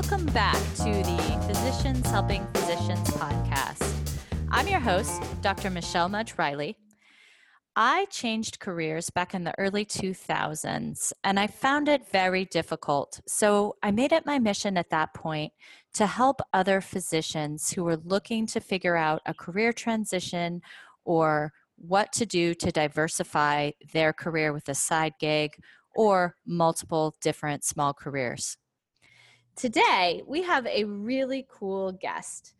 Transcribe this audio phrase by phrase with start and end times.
[0.00, 3.82] Welcome back to the Physicians Helping Physicians podcast.
[4.48, 5.70] I'm your host, Dr.
[5.70, 6.76] Michelle Mudge Riley.
[7.74, 13.20] I changed careers back in the early 2000s and I found it very difficult.
[13.26, 15.52] So I made it my mission at that point
[15.94, 20.62] to help other physicians who were looking to figure out a career transition
[21.04, 25.60] or what to do to diversify their career with a side gig
[25.96, 28.56] or multiple different small careers.
[29.58, 32.54] Today, we have a really cool guest,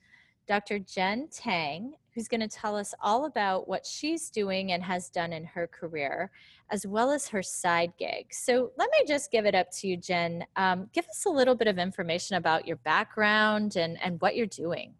[0.49, 0.81] Dr.
[0.81, 5.33] Jen Tang, who's going to tell us all about what she's doing and has done
[5.33, 6.33] in her career,
[6.71, 8.27] as well as her side gig.
[8.35, 10.45] So let me just give it up to you, Jen.
[10.57, 14.47] Um, give us a little bit of information about your background and, and what you're
[14.47, 14.93] doing.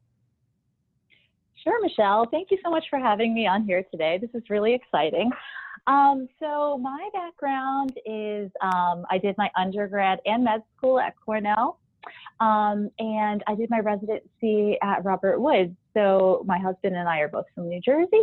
[1.65, 2.29] Sure, Michelle.
[2.31, 4.19] Thank you so much for having me on here today.
[4.21, 5.33] This is really exciting.
[5.89, 11.81] Um, so my background is um, I did my undergrad and med school at Cornell.
[12.41, 15.77] Um, and I did my residency at Robert Wood.
[15.95, 18.23] So my husband and I are both from New Jersey,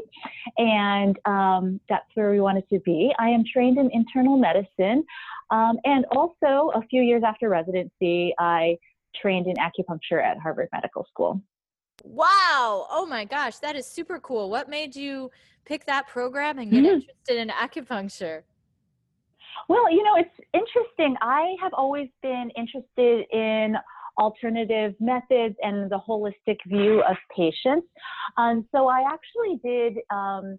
[0.58, 3.14] and um, that's where we wanted to be.
[3.20, 5.04] I am trained in internal medicine,
[5.52, 8.78] um, and also a few years after residency, I
[9.22, 11.42] trained in acupuncture at Harvard Medical School.
[12.04, 12.88] Wow!
[12.90, 14.50] Oh my gosh, that is super cool.
[14.50, 15.32] What made you
[15.66, 16.94] pick that program and get mm-hmm.
[16.96, 18.44] interested in acupuncture?
[19.68, 21.16] Well, you know, it's interesting.
[21.22, 23.76] I have always been interested in
[24.20, 27.88] alternative methods and the holistic view of patients.
[28.38, 30.58] Um, so I actually did um,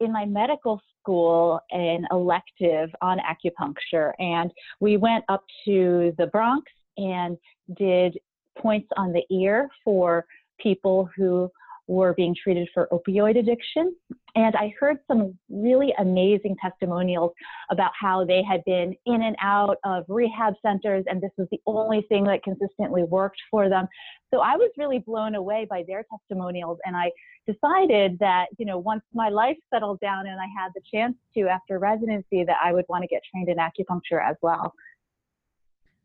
[0.00, 6.70] in my medical school an elective on acupuncture, and we went up to the Bronx
[6.96, 7.36] and
[7.76, 8.18] did
[8.56, 10.26] points on the ear for
[10.60, 11.50] people who
[11.86, 13.94] were being treated for opioid addiction.
[14.38, 17.32] And I heard some really amazing testimonials
[17.70, 21.60] about how they had been in and out of rehab centers, and this was the
[21.66, 23.88] only thing that consistently worked for them.
[24.32, 27.10] So I was really blown away by their testimonials, and I
[27.48, 31.48] decided that, you know, once my life settled down and I had the chance to
[31.48, 34.72] after residency, that I would want to get trained in acupuncture as well.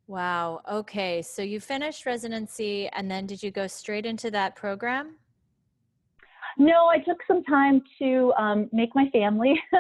[0.07, 0.61] Wow.
[0.67, 1.22] Okay.
[1.22, 5.17] So you finished residency, and then did you go straight into that program?
[6.58, 9.59] No, I took some time to um, make my family.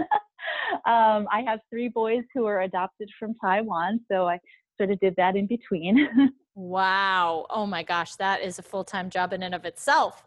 [0.85, 4.39] um, I have three boys who are adopted from Taiwan, so I
[4.77, 6.09] sort of did that in between.
[6.55, 7.45] wow.
[7.49, 10.23] Oh my gosh, that is a full time job in and of itself.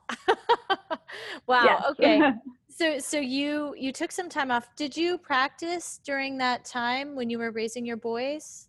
[1.47, 1.65] wow.
[1.65, 1.85] Yes.
[1.91, 2.23] Okay.
[2.69, 4.69] So so you you took some time off.
[4.77, 8.69] Did you practice during that time when you were raising your boys?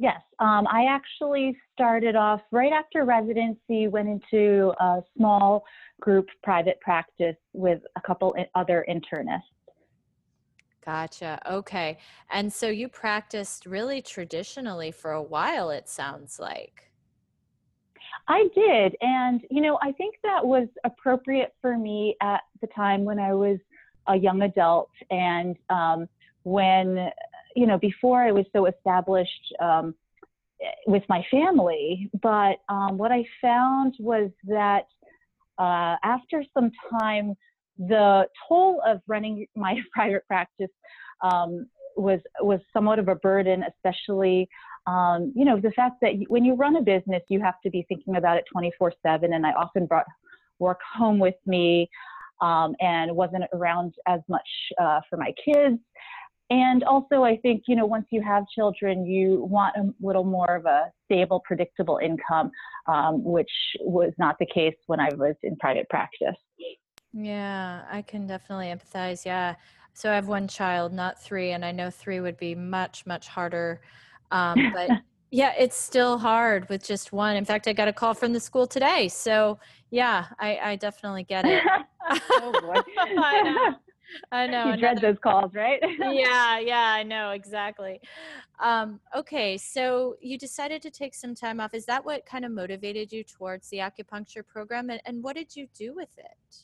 [0.00, 5.62] Yes, um, I actually started off right after residency, went into a small
[6.00, 9.42] group private practice with a couple other internists.
[10.84, 11.40] Gotcha.
[11.48, 11.98] Okay.
[12.30, 16.90] And so you practiced really traditionally for a while, it sounds like.
[18.28, 18.96] I did.
[19.00, 23.34] And, you know, I think that was appropriate for me at the time when I
[23.34, 23.58] was
[24.08, 26.08] a young adult and um,
[26.44, 27.10] when
[27.54, 29.94] you know, before I was so established um,
[30.86, 32.10] with my family.
[32.22, 34.86] But um, what I found was that
[35.60, 37.34] uh, after some time,
[37.78, 40.70] the toll of running my private practice
[41.22, 41.66] um,
[41.96, 44.48] was was somewhat of a burden, especially
[44.86, 47.84] um, you know the fact that when you run a business, you have to be
[47.88, 48.92] thinking about it 24/7.
[49.04, 50.06] And I often brought
[50.58, 51.88] work home with me
[52.40, 54.48] um, and wasn't around as much
[54.80, 55.78] uh, for my kids.
[56.50, 60.56] And also, I think, you know, once you have children, you want a little more
[60.56, 62.50] of a stable, predictable income,
[62.88, 63.50] um, which
[63.80, 66.36] was not the case when I was in private practice.
[67.12, 69.24] Yeah, I can definitely empathize.
[69.24, 69.54] Yeah.
[69.94, 73.28] So I have one child, not three, and I know three would be much, much
[73.28, 73.80] harder.
[74.32, 74.90] Um, but
[75.30, 77.36] yeah, it's still hard with just one.
[77.36, 79.06] In fact, I got a call from the school today.
[79.06, 81.62] So yeah, I, I definitely get it.
[82.10, 83.74] oh boy.
[84.32, 84.70] I know.
[84.70, 85.80] You dread those calls, right?
[85.98, 88.00] yeah, yeah, I know exactly.
[88.58, 91.74] Um, okay, so you decided to take some time off.
[91.74, 95.54] Is that what kind of motivated you towards the acupuncture program, and, and what did
[95.54, 96.56] you do with it?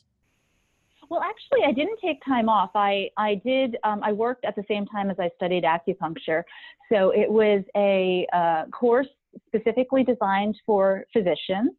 [1.09, 2.71] Well, actually, I didn't take time off.
[2.75, 3.77] I I did.
[3.83, 6.43] Um, I worked at the same time as I studied acupuncture,
[6.91, 9.07] so it was a uh, course
[9.47, 11.71] specifically designed for physicians.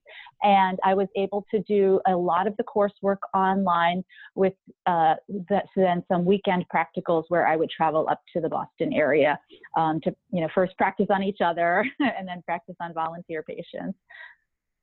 [0.42, 4.54] And I was able to do a lot of the coursework online with
[4.86, 9.38] uh, the, then some weekend practicals where I would travel up to the Boston area
[9.76, 13.98] um, to, you know, first practice on each other and then practice on volunteer patients.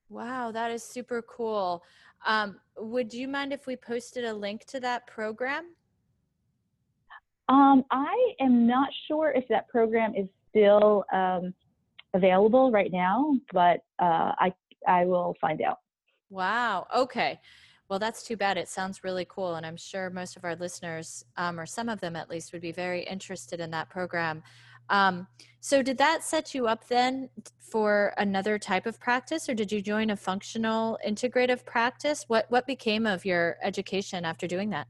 [0.09, 1.83] Wow, that is super cool.
[2.25, 5.73] Um, would you mind if we posted a link to that program?
[7.47, 11.53] Um, I am not sure if that program is still um,
[12.15, 14.53] available right now, but uh, I
[14.87, 15.79] I will find out.
[16.29, 16.87] Wow.
[16.95, 17.39] Okay.
[17.89, 18.57] Well, that's too bad.
[18.57, 19.55] It sounds really cool.
[19.55, 22.61] And I'm sure most of our listeners, um, or some of them at least, would
[22.61, 24.41] be very interested in that program.
[24.89, 25.27] Um,
[25.59, 27.29] so, did that set you up then
[27.59, 32.25] for another type of practice, or did you join a functional integrative practice?
[32.27, 34.87] What, what became of your education after doing that?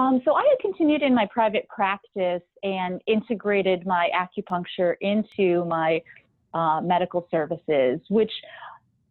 [0.00, 6.00] Um, so, I had continued in my private practice and integrated my acupuncture into my
[6.54, 8.32] uh, medical services, which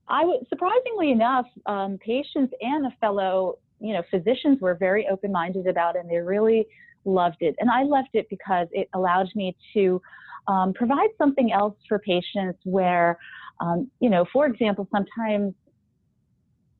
[0.07, 5.67] I was surprisingly enough, um, patients and a fellow, you know, physicians were very open-minded
[5.67, 6.65] about, it and they really
[7.05, 7.55] loved it.
[7.59, 10.01] And I left it because it allowed me to
[10.47, 13.19] um, provide something else for patients where,
[13.61, 15.53] um, you know, for example, sometimes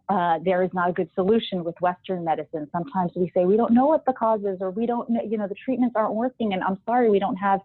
[0.10, 2.68] uh, there is not a good solution with Western medicine.
[2.72, 5.38] Sometimes we say we don't know what the cause is, or we don't, know, you
[5.38, 7.60] know, the treatments aren't working, and I'm sorry, we don't have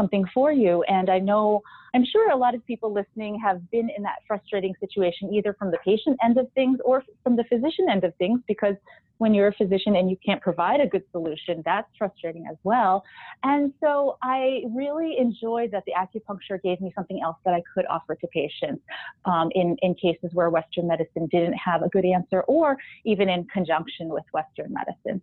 [0.00, 0.82] something for you.
[0.84, 1.60] And I know,
[1.94, 5.70] I'm sure a lot of people listening have been in that frustrating situation, either from
[5.70, 8.76] the patient end of things or from the physician end of things, because
[9.18, 13.04] when you're a physician and you can't provide a good solution, that's frustrating as well.
[13.42, 17.84] And so I really enjoyed that the acupuncture gave me something else that I could
[17.90, 18.82] offer to patients
[19.26, 23.44] um, in, in cases where Western medicine didn't have a good answer or even in
[23.52, 25.20] conjunction with Western medicine.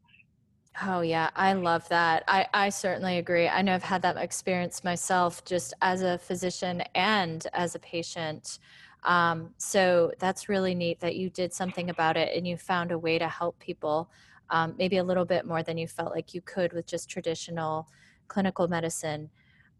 [0.86, 2.24] Oh yeah, I love that.
[2.28, 3.48] I, I certainly agree.
[3.48, 8.60] I know I've had that experience myself just as a physician and as a patient.
[9.04, 13.00] Um, so that's really neat that you did something about it and you found a
[13.00, 14.12] way to help people,
[14.52, 17.88] um, maybe a little bit more than you felt like you could with just traditional
[18.28, 19.32] clinical medicine.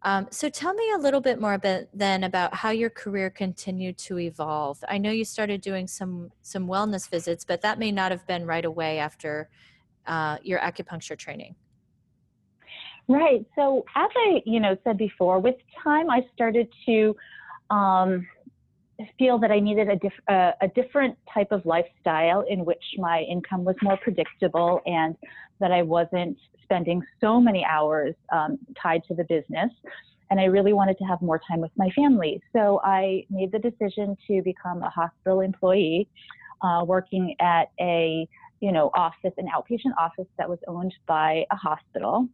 [0.02, 3.98] Um, so tell me a little bit more about, then about how your career continued
[3.98, 4.82] to evolve.
[4.88, 8.46] I know you started doing some some wellness visits, but that may not have been
[8.46, 9.48] right away after
[10.08, 11.54] uh, your acupuncture training?
[13.08, 13.46] Right.
[13.54, 17.16] So as I, you know, said before, with time I started to
[17.70, 18.26] um,
[19.18, 23.20] feel that I needed a, diff- uh, a different type of lifestyle in which my
[23.22, 25.16] income was more predictable and
[25.60, 29.70] that I wasn't spending so many hours um, tied to the business.
[30.30, 32.42] And I really wanted to have more time with my family.
[32.52, 36.08] So I made the decision to become a hospital employee,
[36.60, 38.28] uh, working at a
[38.60, 42.28] you know, office, an outpatient office that was owned by a hospital.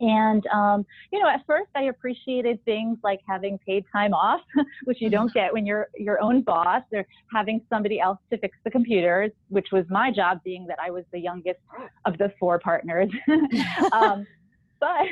[0.00, 4.40] And, um, you know, at first I appreciated things like having paid time off,
[4.84, 5.38] which you don't mm-hmm.
[5.38, 9.68] get when you're your own boss, or having somebody else to fix the computers, which
[9.72, 11.60] was my job, being that I was the youngest
[12.06, 13.10] of the four partners.
[13.92, 14.26] um,
[14.80, 15.06] but,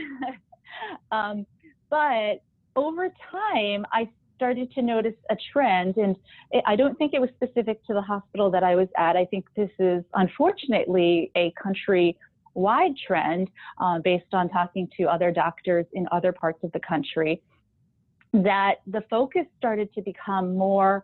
[1.13, 1.47] um,
[1.91, 2.43] but
[2.75, 4.09] over time, I
[4.39, 6.15] started to notice a trend, and
[6.65, 9.17] I don't think it was specific to the hospital that I was at.
[9.17, 12.17] I think this is unfortunately a country
[12.55, 13.51] wide trend
[13.81, 17.43] uh, based on talking to other doctors in other parts of the country
[18.33, 21.03] that the focus started to become more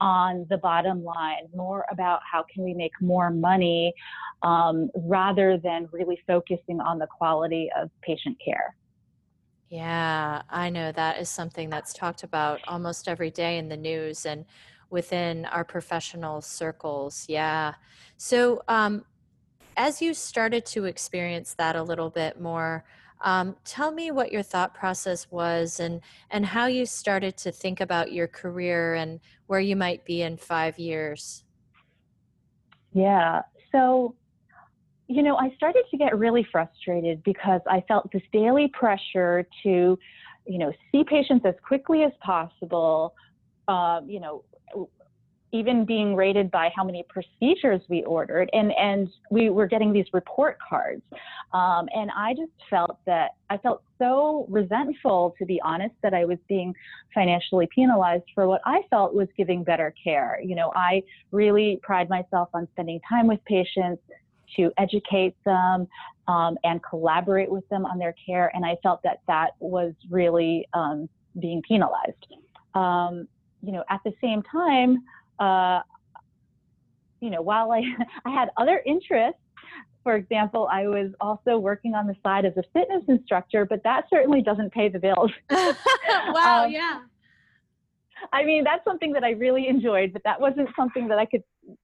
[0.00, 3.92] on the bottom line, more about how can we make more money
[4.42, 8.74] um, rather than really focusing on the quality of patient care.
[9.68, 14.26] Yeah, I know that is something that's talked about almost every day in the news
[14.26, 14.44] and
[14.90, 17.24] within our professional circles.
[17.28, 17.74] Yeah.
[18.16, 19.04] So, um,
[19.76, 22.84] as you started to experience that a little bit more,
[23.22, 26.00] um, tell me what your thought process was and
[26.30, 30.36] and how you started to think about your career and where you might be in
[30.36, 31.42] five years.
[32.92, 33.42] Yeah.
[33.72, 34.14] So
[35.14, 39.96] you know, I started to get really frustrated because I felt this daily pressure to,
[40.46, 43.14] you know, see patients as quickly as possible,
[43.68, 44.42] um, you know,
[45.52, 50.06] even being rated by how many procedures we ordered and and we were getting these
[50.12, 51.02] report cards.
[51.52, 56.24] Um, and i just felt that i felt so resentful to be honest that i
[56.24, 56.74] was being
[57.14, 60.40] financially penalized for what i felt was giving better care.
[60.42, 64.02] You know i really pride myself on spending time with patients
[64.56, 65.86] to educate them
[66.28, 68.50] um, and collaborate with them on their care.
[68.54, 71.08] And I felt that that was really um,
[71.40, 72.26] being penalized.
[72.74, 73.28] Um,
[73.62, 75.04] you know, at the same time,
[75.38, 75.80] uh,
[77.20, 77.82] you know, while I,
[78.24, 79.40] I had other interests,
[80.04, 84.04] for example, I was also working on the side as a fitness instructor, but that
[84.10, 85.32] certainly doesn't pay the bills.
[85.50, 87.00] wow, um, yeah.
[88.32, 91.42] I mean, that's something that I really enjoyed, but that wasn't something that I could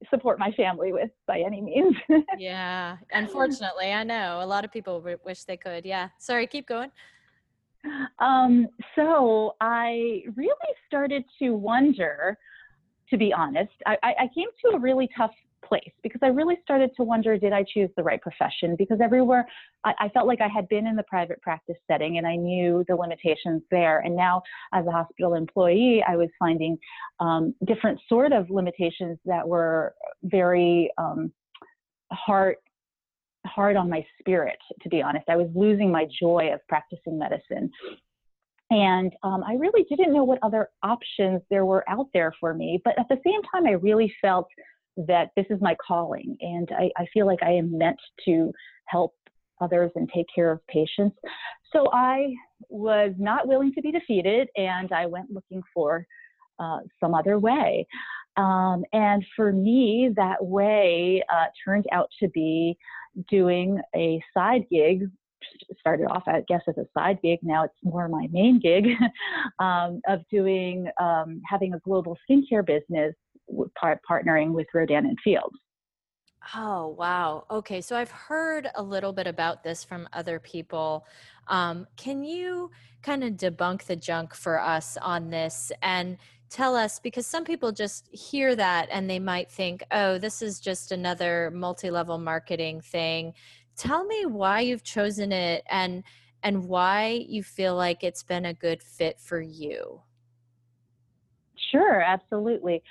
[0.09, 1.97] support my family with by any means.
[2.39, 5.85] yeah, unfortunately, I know a lot of people wish they could.
[5.85, 6.91] Yeah, sorry, keep going.
[8.19, 10.55] Um, so I really
[10.87, 12.37] started to wonder,
[13.09, 15.33] to be honest, I, I came to a really tough
[15.71, 18.75] place because I really started to wonder did I choose the right profession?
[18.77, 19.47] Because everywhere
[19.85, 22.85] I, I, felt like I had been in the private practice setting and I knew
[22.89, 24.01] the limitations there.
[24.01, 24.43] And now,
[24.75, 26.77] as a hospital employee, I was finding
[27.21, 31.33] um, different sort of limitations that were very um,
[32.13, 32.57] hard
[33.47, 37.71] hard on my spirit to be honest i was losing my joy of practicing medicine
[38.71, 42.81] and um, I really didn't know what other options there were out there for me.
[42.85, 44.49] But at the same time, I really felt
[45.07, 48.53] that this is my calling and I, I feel like I am meant to
[48.87, 49.15] help
[49.61, 51.17] others and take care of patients.
[51.73, 52.35] So I
[52.69, 56.07] was not willing to be defeated and I went looking for
[56.59, 57.87] uh, some other way.
[58.37, 62.77] Um, and for me, that way uh, turned out to be
[63.29, 65.09] doing a side gig.
[65.79, 67.39] Started off, I guess, as a side gig.
[67.43, 68.87] Now it's more my main gig
[69.59, 73.15] um, of doing um, having a global skincare business
[73.79, 75.57] par- partnering with Rodan and Fields.
[76.55, 77.45] Oh, wow.
[77.51, 77.81] Okay.
[77.81, 81.07] So I've heard a little bit about this from other people.
[81.49, 82.71] Um, can you
[83.03, 86.17] kind of debunk the junk for us on this and
[86.49, 86.99] tell us?
[86.99, 91.51] Because some people just hear that and they might think, oh, this is just another
[91.55, 93.35] multi level marketing thing.
[93.77, 96.03] Tell me why you've chosen it and
[96.43, 100.01] and why you feel like it's been a good fit for you.
[101.71, 102.83] Sure, absolutely.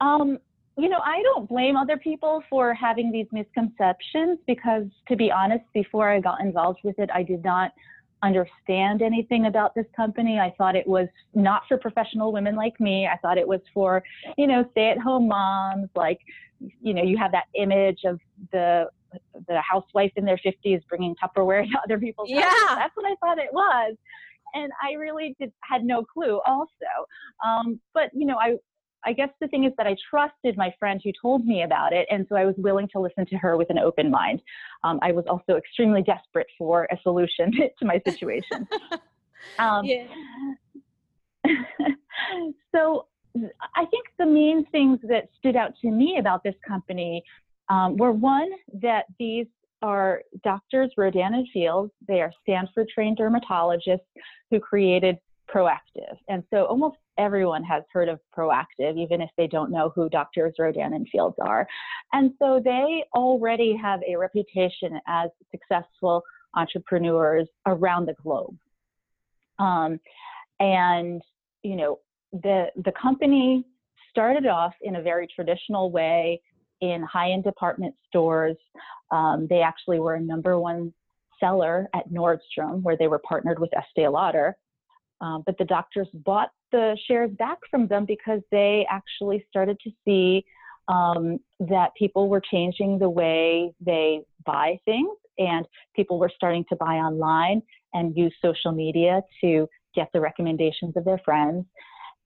[0.00, 0.38] Um,
[0.78, 5.64] you know, I don't blame other people for having these misconceptions because, to be honest,
[5.74, 7.72] before I got involved with it, I did not
[8.22, 10.38] understand anything about this company.
[10.38, 13.06] I thought it was not for professional women like me.
[13.06, 14.02] I thought it was for,
[14.38, 15.88] you know, stay at home moms.
[15.94, 16.20] Like,
[16.80, 18.18] you know, you have that image of
[18.52, 18.88] the
[19.46, 22.48] the housewife in their 50s bringing Tupperware to other people's yeah.
[22.48, 22.76] houses.
[22.76, 23.96] That's what I thought it was.
[24.54, 26.68] And I really did, had no clue also.
[27.44, 28.56] Um, but, you know, I,
[29.04, 32.06] I guess the thing is that I trusted my friend who told me about it,
[32.10, 34.40] and so I was willing to listen to her with an open mind.
[34.84, 38.68] Um, I was also extremely desperate for a solution to my situation.
[39.58, 40.06] um, yeah.
[42.74, 47.24] so I think the main things that stood out to me about this company
[47.68, 49.46] um, were one that these
[49.82, 51.92] are doctors Rodan and Fields.
[52.08, 54.00] They are Stanford trained dermatologists
[54.50, 55.18] who created
[55.52, 56.16] Proactiv.
[56.28, 60.54] And so almost everyone has heard of Proactiv, even if they don't know who doctors
[60.58, 61.66] Rodan and Fields are.
[62.12, 66.22] And so they already have a reputation as successful
[66.54, 68.56] entrepreneurs around the globe.
[69.58, 70.00] Um,
[70.60, 71.20] and,
[71.62, 71.98] you know,
[72.32, 73.64] the, the company
[74.10, 76.40] started off in a very traditional way
[76.82, 78.56] in high-end department stores.
[79.10, 80.92] Um, they actually were a number one
[81.40, 84.56] seller at Nordstrom, where they were partnered with Estee Lauder.
[85.20, 89.90] Um, but the doctors bought the shares back from them because they actually started to
[90.04, 90.44] see
[90.88, 96.76] um, that people were changing the way they buy things and people were starting to
[96.76, 97.62] buy online
[97.94, 101.64] and use social media to get the recommendations of their friends.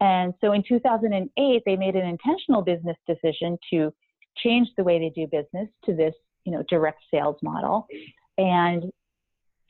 [0.00, 3.92] And so in 2008, they made an intentional business decision to
[4.42, 6.14] change the way they do business to this,
[6.44, 7.86] you know, direct sales model.
[8.38, 8.90] And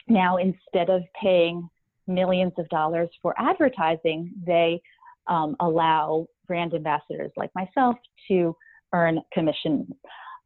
[0.08, 1.68] now instead of paying
[2.06, 4.80] millions of dollars for advertising, they
[5.26, 7.96] um, allow brand ambassadors like myself
[8.28, 8.56] to
[8.92, 9.92] earn commission.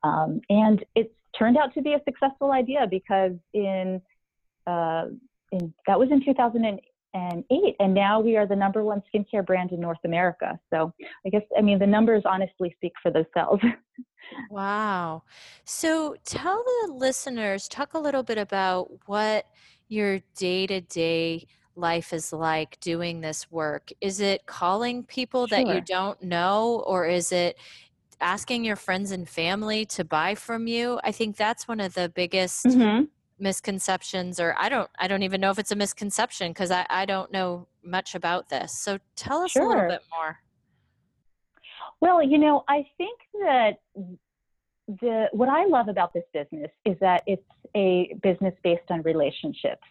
[0.03, 4.01] Um, and it's turned out to be a successful idea because in,
[4.67, 5.07] uh,
[5.53, 6.83] in that was in 2008,
[7.15, 7.77] and eight.
[7.81, 10.59] And now we are the number one skincare brand in North America.
[10.73, 10.93] So
[11.27, 13.63] I guess I mean the numbers honestly speak for themselves.
[14.51, 15.23] wow.
[15.65, 19.47] So tell the listeners, talk a little bit about what
[19.89, 23.91] your day to day life is like doing this work?
[24.01, 25.59] Is it calling people sure.
[25.59, 27.59] that you don't know, or is it
[28.21, 31.01] asking your friends and family to buy from you?
[31.03, 33.05] I think that's one of the biggest mm-hmm.
[33.41, 37.05] Misconceptions, or I don't, I don't even know if it's a misconception because I, I
[37.05, 38.79] don't know much about this.
[38.79, 39.65] So tell us sure.
[39.65, 40.39] a little bit more.
[42.01, 43.73] Well, you know, I think that
[45.01, 47.43] the what I love about this business is that it's
[47.77, 49.87] a business based on relationships.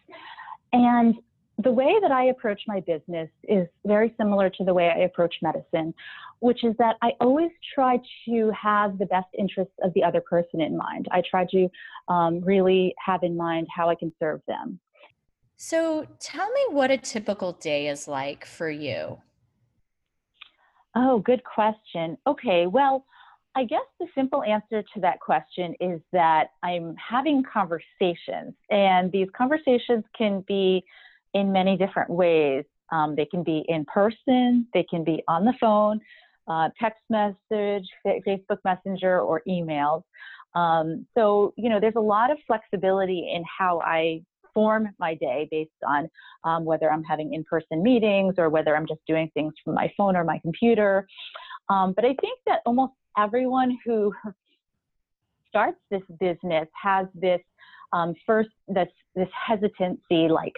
[0.73, 1.15] And
[1.63, 5.35] the way that I approach my business is very similar to the way I approach
[5.41, 5.93] medicine,
[6.39, 10.61] which is that I always try to have the best interests of the other person
[10.61, 11.07] in mind.
[11.11, 11.67] I try to
[12.07, 14.79] um, really have in mind how I can serve them.
[15.57, 19.17] So, tell me what a typical day is like for you.
[20.95, 22.17] Oh, good question.
[22.25, 23.05] Okay, well,
[23.55, 29.27] I guess the simple answer to that question is that I'm having conversations, and these
[29.35, 30.83] conversations can be
[31.33, 32.63] in many different ways.
[32.91, 35.99] Um, they can be in person, they can be on the phone,
[36.49, 40.03] uh, text message, Facebook Messenger, or emails.
[40.55, 45.47] Um, so, you know, there's a lot of flexibility in how I form my day
[45.51, 46.09] based on
[46.43, 49.91] um, whether I'm having in person meetings or whether I'm just doing things from my
[49.95, 51.07] phone or my computer.
[51.69, 54.11] Um, but I think that almost everyone who
[55.49, 57.41] starts this business has this
[57.91, 60.53] um, first this this hesitancy like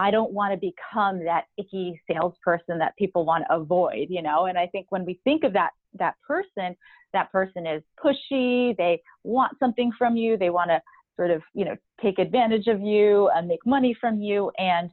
[0.00, 4.46] I don't want to become that icky salesperson that people want to avoid, you know.
[4.46, 6.74] And I think when we think of that that person,
[7.12, 8.74] that person is pushy.
[8.78, 10.38] They want something from you.
[10.38, 10.80] They want to
[11.16, 14.50] sort of, you know, take advantage of you and make money from you.
[14.56, 14.90] And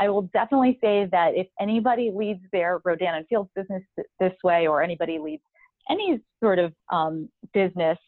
[0.00, 3.84] I will definitely say that if anybody leads their Rodan and Fields business
[4.18, 5.42] this way, or anybody leads
[5.88, 7.98] any sort of um, business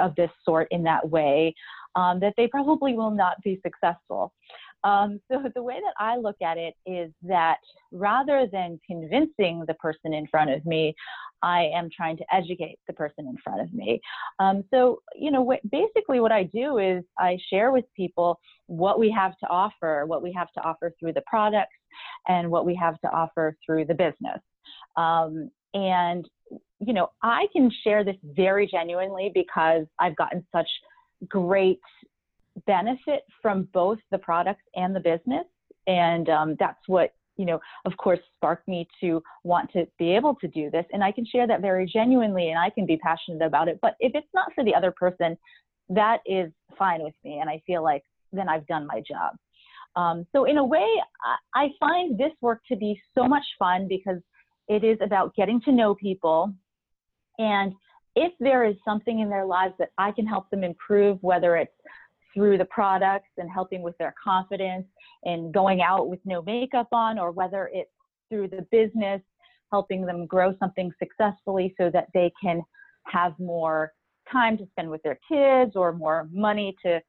[0.00, 1.54] of this sort in that way,
[1.96, 4.32] um, that they probably will not be successful.
[4.86, 7.58] Um, so the way that I look at it is that
[7.92, 10.94] rather than convincing the person in front of me,
[11.42, 14.00] I am trying to educate the person in front of me.
[14.38, 18.98] Um, so, you know, wh- basically what I do is I share with people what
[18.98, 21.74] we have to offer, what we have to offer through the products,
[22.28, 24.40] and what we have to offer through the business.
[24.96, 26.26] Um, and,
[26.80, 30.68] you know, I can share this very genuinely because I've gotten such
[31.28, 31.80] great
[32.66, 35.44] benefit from both the products and the business.
[35.86, 40.34] And um, that's what, you know, of course, sparked me to want to be able
[40.36, 40.84] to do this.
[40.92, 43.78] And I can share that very genuinely and I can be passionate about it.
[43.80, 45.36] But if it's not for the other person,
[45.88, 47.38] that is fine with me.
[47.40, 49.36] And I feel like then I've done my job.
[49.94, 50.86] Um, so, in a way,
[51.54, 54.18] I, I find this work to be so much fun because
[54.68, 56.52] it is about getting to know people.
[57.38, 57.72] And
[58.14, 61.72] if there is something in their lives that I can help them improve, whether it's
[62.36, 64.86] through the products and helping with their confidence
[65.24, 67.90] and going out with no makeup on, or whether it's
[68.28, 69.22] through the business,
[69.72, 72.62] helping them grow something successfully so that they can
[73.06, 73.92] have more
[74.30, 77.00] time to spend with their kids or more money to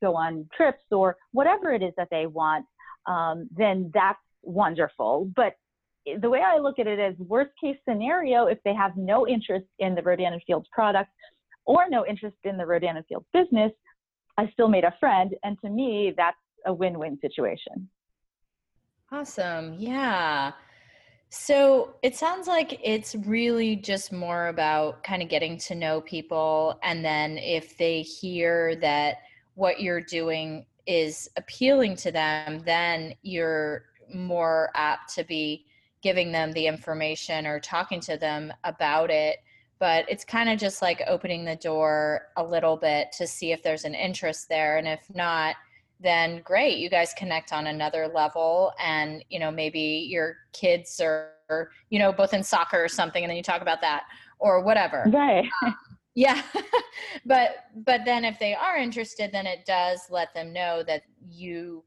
[0.00, 2.64] go on trips or whatever it is that they want,
[3.06, 5.30] um, then that's wonderful.
[5.34, 5.54] But
[6.20, 9.66] the way I look at it is worst case scenario, if they have no interest
[9.80, 11.10] in the Rodan and Fields product
[11.64, 13.72] or no interest in the Rodan and Fields business,
[14.38, 15.34] I still made a friend.
[15.44, 17.88] And to me, that's a win win situation.
[19.12, 19.74] Awesome.
[19.78, 20.52] Yeah.
[21.28, 26.78] So it sounds like it's really just more about kind of getting to know people.
[26.82, 29.18] And then if they hear that
[29.54, 35.66] what you're doing is appealing to them, then you're more apt to be
[36.02, 39.38] giving them the information or talking to them about it
[39.78, 43.62] but it's kind of just like opening the door a little bit to see if
[43.62, 45.56] there's an interest there and if not
[46.00, 51.70] then great you guys connect on another level and you know maybe your kids are
[51.90, 54.04] you know both in soccer or something and then you talk about that
[54.38, 55.04] or whatever.
[55.08, 55.48] Right.
[55.64, 55.76] Um,
[56.14, 56.42] yeah
[57.26, 61.84] but but then if they are interested then it does let them know that you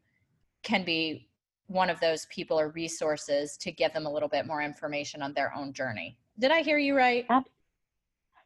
[0.63, 1.28] can be
[1.67, 5.34] one of those people or resources to give them a little bit more information on
[5.34, 6.17] their own journey.
[6.39, 7.25] Did i hear you right?
[7.30, 7.52] Absolutely.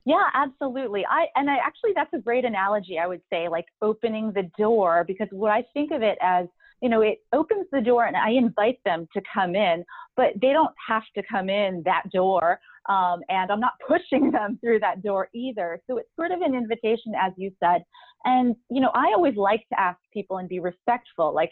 [0.06, 1.06] Yeah, absolutely.
[1.10, 3.00] I and I actually that's a great analogy.
[3.00, 6.48] I would say like opening the door because what I think of it as,
[6.82, 9.86] you know, it opens the door and I invite them to come in,
[10.18, 12.60] but they don't have to come in that door.
[12.90, 15.80] Um, and I'm not pushing them through that door either.
[15.88, 17.84] So it's sort of an invitation, as you said.
[18.26, 21.52] And you know, I always like to ask people and be respectful, like.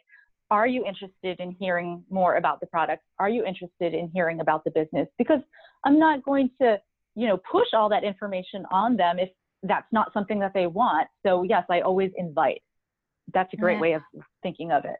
[0.50, 3.04] Are you interested in hearing more about the product?
[3.20, 5.08] Are you interested in hearing about the business?
[5.18, 5.40] Because
[5.86, 6.78] I'm not going to
[7.16, 9.30] you know, push all that information on them if
[9.64, 11.08] that's not something that they want.
[11.26, 12.62] So yes, I always invite.
[13.34, 13.82] That's a great yeah.
[13.82, 14.02] way of
[14.44, 14.98] thinking of it.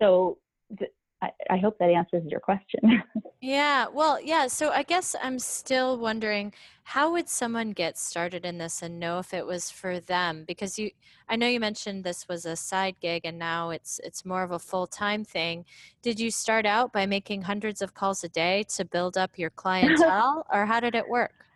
[0.00, 0.38] So
[0.78, 0.90] th-
[1.22, 3.02] I, I hope that answers your question.
[3.40, 3.86] yeah.
[3.92, 4.46] Well, yeah.
[4.46, 6.52] So I guess I'm still wondering
[6.84, 10.44] how would someone get started in this and know if it was for them?
[10.46, 10.90] Because you,
[11.28, 14.50] I know you mentioned this was a side gig and now it's it's more of
[14.50, 15.64] a full time thing.
[16.02, 19.50] Did you start out by making hundreds of calls a day to build up your
[19.56, 21.49] clientele, or how did it work?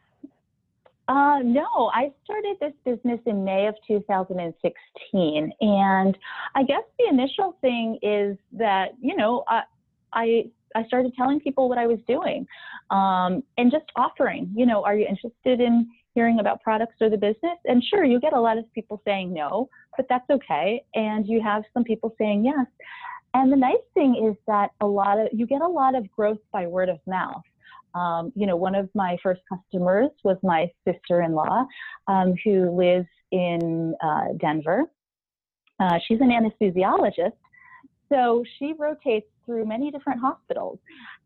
[1.07, 5.53] Uh, no, I started this business in May of 2016.
[5.61, 6.19] And
[6.55, 9.63] I guess the initial thing is that, you know, I,
[10.13, 12.47] I, I started telling people what I was doing
[12.91, 17.19] um, and just offering, you know, are you interested in hearing about products or the
[17.19, 17.59] business?
[17.67, 20.83] And sure, you get a lot of people saying no, but that's okay.
[20.95, 22.67] And you have some people saying yes.
[23.35, 26.39] And the nice thing is that a lot of, you get a lot of growth
[26.53, 27.43] by word of mouth.
[27.95, 31.67] Um, you know, one of my first customers was my sister-in-law,
[32.09, 34.85] um, who lives in uh, Denver.
[35.81, 37.33] Uh, she's an anesthesiologist.
[38.13, 40.79] so she rotates through many different hospitals.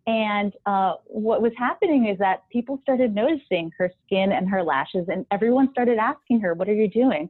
[0.06, 5.06] And uh, what was happening is that people started noticing her skin and her lashes,
[5.08, 7.28] and everyone started asking her, What are you doing?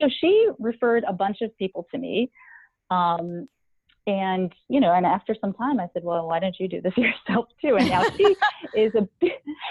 [0.00, 2.30] So she referred a bunch of people to me.
[2.90, 3.48] Um,
[4.06, 6.94] and you know, and after some time, I said, "Well, why don't you do this
[6.96, 8.36] yourself too?" And now she
[8.76, 9.08] is a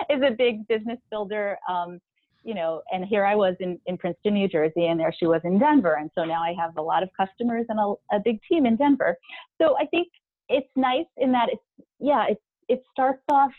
[0.09, 1.57] is a big business builder.
[1.69, 1.99] Um,
[2.43, 5.41] you know, and here I was in, in Princeton, New Jersey, and there she was
[5.43, 5.97] in Denver.
[5.99, 8.75] And so now I have a lot of customers and a, a big team in
[8.75, 9.17] Denver.
[9.61, 10.07] So I think
[10.49, 11.61] it's nice in that it's,
[11.99, 13.51] yeah, it, it starts off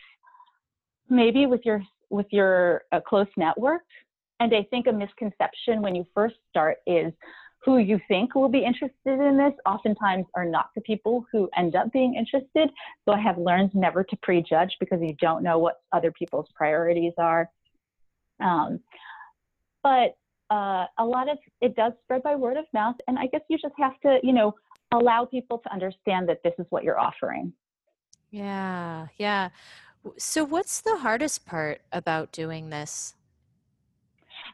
[1.09, 3.83] maybe with your, with your uh, close network.
[4.41, 7.13] And I think a misconception when you first start is
[7.65, 11.77] who you think will be interested in this oftentimes are not the people who end
[11.77, 12.71] up being interested.
[13.05, 17.13] So I have learned never to prejudge because you don't know what other people's priorities
[17.19, 17.49] are.
[18.41, 18.81] Um,
[19.83, 20.17] but
[20.51, 23.59] uh, a lot of it does spread by word of mouth, and I guess you
[23.59, 24.55] just have to, you know,
[24.93, 27.53] allow people to understand that this is what you're offering.
[28.31, 29.51] Yeah, yeah.
[30.19, 33.15] So, what's the hardest part about doing this?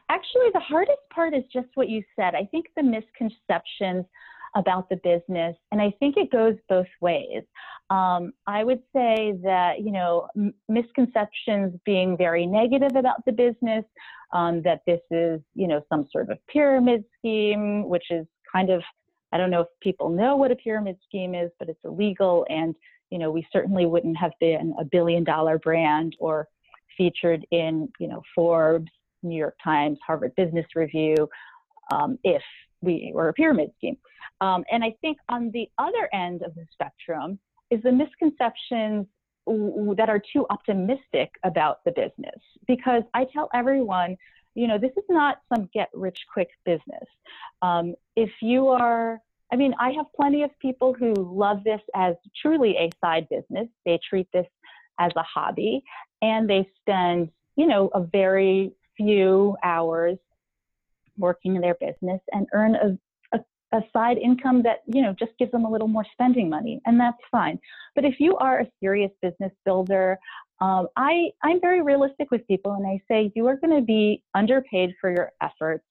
[0.09, 2.33] Actually, the hardest part is just what you said.
[2.35, 4.05] I think the misconceptions
[4.55, 7.43] about the business, and I think it goes both ways.
[7.91, 13.85] Um, I would say that, you know, m- misconceptions being very negative about the business,
[14.33, 18.81] um, that this is, you know, some sort of pyramid scheme, which is kind of,
[19.31, 22.47] I don't know if people know what a pyramid scheme is, but it's illegal.
[22.49, 22.73] And,
[23.11, 26.47] you know, we certainly wouldn't have been a billion dollar brand or
[26.97, 28.91] featured in, you know, Forbes,
[29.23, 31.29] New York Times, Harvard Business Review,
[31.91, 32.43] um, if
[32.81, 33.97] we were a pyramid scheme.
[34.41, 39.05] Um, and I think on the other end of the spectrum, is the misconceptions
[39.45, 42.39] that are too optimistic about the business.
[42.67, 44.15] Because I tell everyone,
[44.55, 47.07] you know, this is not some get rich quick business.
[47.61, 52.15] Um, if you are, I mean, I have plenty of people who love this as
[52.41, 53.67] truly a side business.
[53.85, 54.45] They treat this
[54.99, 55.83] as a hobby
[56.21, 60.17] and they spend, you know, a very few hours
[61.17, 62.97] working in their business and earn a
[63.71, 66.99] a side income that you know just gives them a little more spending money and
[66.99, 67.59] that's fine.
[67.93, 70.17] But if you are a serious business builder
[70.61, 74.23] um, I, i'm very realistic with people and i say you are going to be
[74.35, 75.85] underpaid for your efforts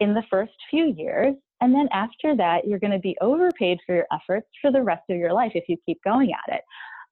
[0.00, 3.94] in the first few years and then after that you're going to be overpaid for
[3.94, 6.62] your efforts for the rest of your life if you keep going at it.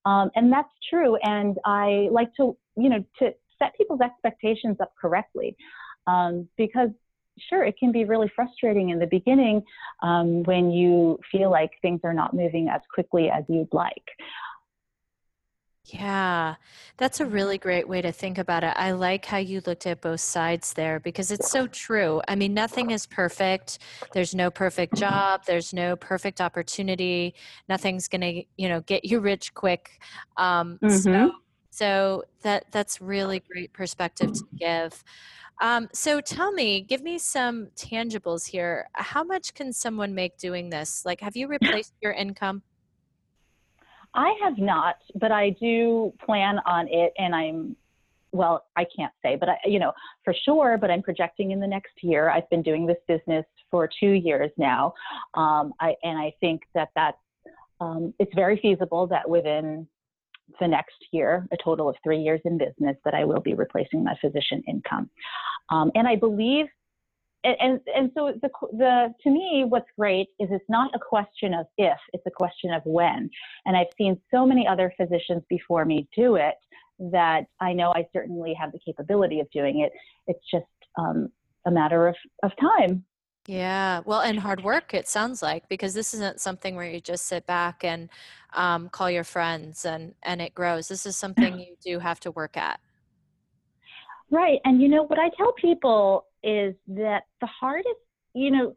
[0.04, 3.32] Um, and that's true and i like to you know to
[3.62, 5.56] set people's expectations up correctly
[6.06, 6.90] um, because
[7.38, 9.62] sure, it can be really frustrating in the beginning
[10.02, 14.04] um, when you feel like things are not moving as quickly as you'd like.
[15.84, 16.54] Yeah,
[16.96, 18.72] that's a really great way to think about it.
[18.76, 22.22] I like how you looked at both sides there because it's so true.
[22.28, 23.80] I mean, nothing is perfect.
[24.12, 25.42] There's no perfect job.
[25.44, 27.34] There's no perfect opportunity.
[27.68, 30.00] Nothing's gonna, you know, get you rich quick.
[30.36, 30.96] Um, mm-hmm.
[30.98, 31.32] So,
[31.72, 35.02] so that that's really great perspective to give.
[35.58, 38.88] Um, so tell me, give me some tangibles here.
[38.92, 41.06] How much can someone make doing this?
[41.06, 42.62] Like, have you replaced your income?
[44.14, 47.74] I have not, but I do plan on it, and I'm
[48.32, 49.92] well, I can't say, but I, you know,
[50.24, 52.30] for sure, but I'm projecting in the next year.
[52.30, 54.94] I've been doing this business for two years now.
[55.34, 57.18] Um, I, and I think that that's,
[57.80, 59.86] um, it's very feasible that within
[60.60, 64.04] the next year, a total of three years in business, that I will be replacing
[64.04, 65.10] my physician income.
[65.70, 66.66] Um, and I believe,
[67.44, 71.54] and, and, and so the, the, to me, what's great is it's not a question
[71.54, 73.30] of if, it's a question of when.
[73.66, 76.54] And I've seen so many other physicians before me do it
[76.98, 79.92] that I know I certainly have the capability of doing it.
[80.26, 80.66] It's just
[80.98, 81.30] um,
[81.66, 83.04] a matter of, of time.
[83.46, 87.26] Yeah, well, and hard work, it sounds like, because this isn't something where you just
[87.26, 88.08] sit back and
[88.54, 90.86] um, call your friends and, and it grows.
[90.86, 92.78] This is something you do have to work at.
[94.30, 94.60] Right.
[94.64, 97.88] And you know, what I tell people is that the hardest,
[98.34, 98.74] you know,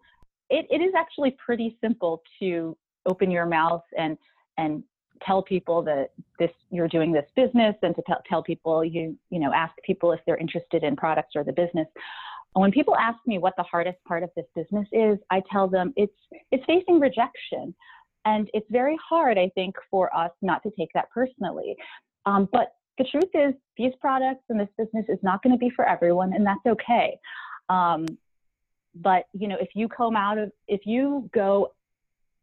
[0.50, 2.76] it, it is actually pretty simple to
[3.06, 4.18] open your mouth and,
[4.58, 4.84] and
[5.22, 9.40] tell people that this you're doing this business and to tell, tell people you you
[9.40, 11.88] know ask people if they're interested in products or the business
[12.62, 15.94] when people ask me what the hardest part of this business is, I tell them
[15.96, 16.14] it's
[16.52, 17.76] it's facing rejection,
[18.24, 21.76] and it's very hard, I think, for us not to take that personally.
[22.26, 25.70] Um, but the truth is, these products and this business is not going to be
[25.76, 27.18] for everyone, and that's okay.
[27.68, 28.06] Um,
[28.96, 31.74] but you know, if you come out of if you go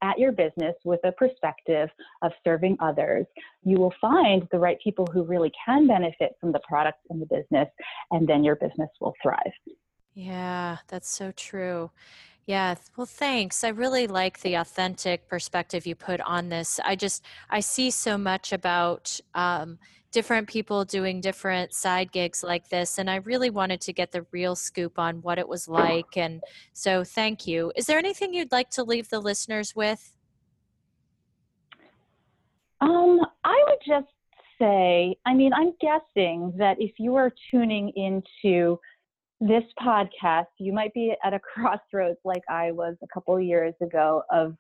[0.03, 1.89] at your business with a perspective
[2.23, 3.25] of serving others,
[3.65, 7.27] you will find the right people who really can benefit from the products and the
[7.27, 7.69] business,
[8.11, 9.53] and then your business will thrive.
[10.15, 11.91] Yeah, that's so true.
[12.45, 13.63] Yeah, well, thanks.
[13.63, 16.81] I really like the authentic perspective you put on this.
[16.85, 19.79] I just, I see so much about um,
[20.11, 24.27] different people doing different side gigs like this, and I really wanted to get the
[24.33, 26.17] real scoop on what it was like.
[26.17, 27.73] And so, thank you.
[27.77, 30.13] Is there anything you'd like to leave the listeners with?
[32.81, 34.13] Um, I would just
[34.59, 38.81] say, I mean, I'm guessing that if you are tuning into
[39.43, 44.23] this podcast, you might be at a crossroads like I was a couple years ago
[44.31, 44.55] of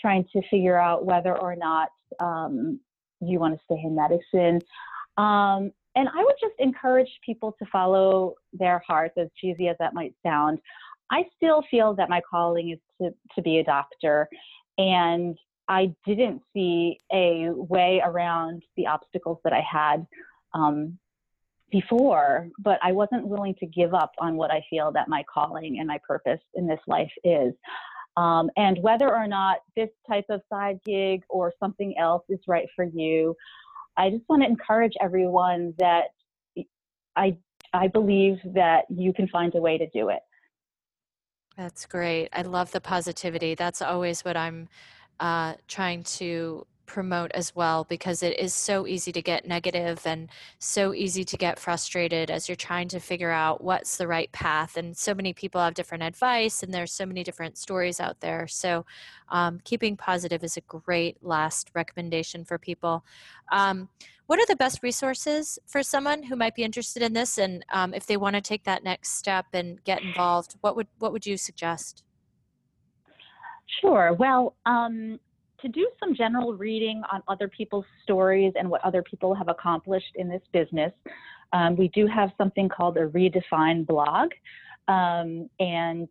[0.00, 2.80] trying to figure out whether or not um,
[3.20, 4.60] you want to stay in medicine.
[5.18, 9.92] Um, and I would just encourage people to follow their hearts, as cheesy as that
[9.92, 10.58] might sound.
[11.10, 14.26] I still feel that my calling is to, to be a doctor.
[14.78, 15.36] And
[15.68, 20.06] I didn't see a way around the obstacles that I had
[20.54, 20.98] um,
[21.72, 25.78] before, but I wasn't willing to give up on what I feel that my calling
[25.78, 27.54] and my purpose in this life is.
[28.16, 32.68] Um, and whether or not this type of side gig or something else is right
[32.76, 33.34] for you,
[33.96, 36.08] I just want to encourage everyone that
[37.16, 37.36] I
[37.74, 40.20] I believe that you can find a way to do it.
[41.56, 42.28] That's great.
[42.32, 43.54] I love the positivity.
[43.54, 44.68] That's always what I'm
[45.20, 50.28] uh, trying to promote as well because it is so easy to get negative and
[50.58, 54.76] so easy to get frustrated as you're trying to figure out what's the right path.
[54.76, 58.46] And so many people have different advice and there's so many different stories out there.
[58.46, 58.84] So
[59.30, 63.06] um, keeping positive is a great last recommendation for people.
[63.50, 63.88] Um,
[64.26, 67.38] what are the best resources for someone who might be interested in this?
[67.38, 70.88] And um, if they want to take that next step and get involved what would
[70.98, 72.04] what would you suggest?
[73.80, 74.12] Sure.
[74.12, 75.18] Well, um,
[75.62, 80.12] to do some general reading on other people's stories and what other people have accomplished
[80.16, 80.92] in this business,
[81.52, 84.30] um, we do have something called a Redefine blog.
[84.88, 86.08] Um, and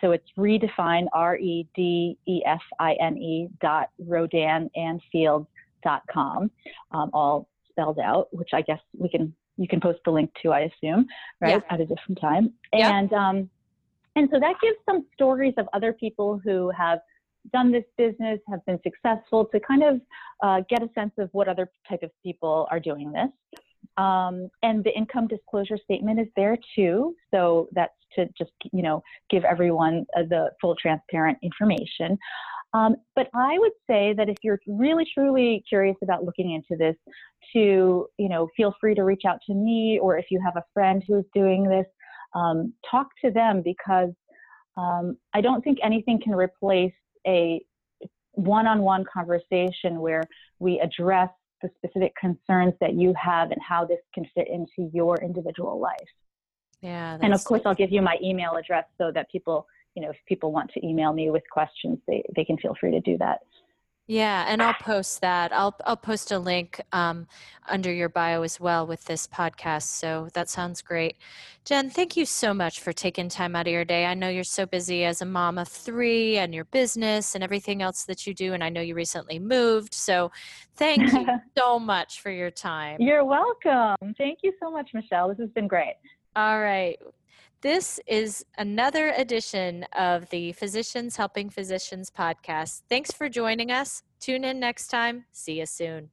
[0.00, 5.48] so it's redefine, R E D E F I N E dot Rodan and Fields
[5.82, 6.50] dot com,
[6.92, 10.52] um, all spelled out, which I guess we can, you can post the link to,
[10.52, 11.06] I assume,
[11.40, 11.74] right, yeah.
[11.74, 12.52] at a different time.
[12.72, 12.96] Yeah.
[12.96, 13.50] And, um,
[14.16, 17.00] and so that gives some stories of other people who have
[17.52, 20.00] done this business, have been successful to kind of
[20.42, 23.30] uh, get a sense of what other type of people are doing this.
[23.96, 27.14] Um, and the income disclosure statement is there too.
[27.30, 32.18] So that's to just, you know, give everyone uh, the full transparent information.
[32.72, 36.96] Um, but I would say that if you're really truly curious about looking into this,
[37.52, 40.64] to you know, feel free to reach out to me, or if you have a
[40.72, 41.86] friend who's doing this,
[42.34, 44.10] um, talk to them because
[44.76, 46.92] um, I don't think anything can replace
[47.26, 47.60] a
[48.32, 50.22] one-on-one conversation where
[50.58, 51.30] we address
[51.62, 55.96] the specific concerns that you have and how this can fit into your individual life.
[56.80, 57.18] Yeah.
[57.20, 60.16] And of course, I'll give you my email address so that people, you know, if
[60.26, 63.40] people want to email me with questions, they, they can feel free to do that.
[64.10, 65.52] Yeah, and I'll post that.
[65.52, 67.28] I'll I'll post a link um,
[67.68, 69.84] under your bio as well with this podcast.
[69.84, 71.16] So that sounds great,
[71.64, 71.90] Jen.
[71.90, 74.06] Thank you so much for taking time out of your day.
[74.06, 77.82] I know you're so busy as a mom of three and your business and everything
[77.82, 79.94] else that you do, and I know you recently moved.
[79.94, 80.32] So
[80.74, 83.00] thank you so much for your time.
[83.00, 84.12] You're welcome.
[84.18, 85.28] Thank you so much, Michelle.
[85.28, 85.94] This has been great.
[86.34, 86.98] All right.
[87.62, 92.84] This is another edition of the Physicians Helping Physicians podcast.
[92.88, 94.02] Thanks for joining us.
[94.18, 95.26] Tune in next time.
[95.32, 96.08] See you soon.